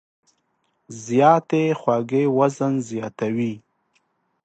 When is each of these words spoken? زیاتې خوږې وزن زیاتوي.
زیاتې 1.05 1.63
خوږې 1.79 2.23
وزن 2.37 2.73
زیاتوي. 2.89 3.53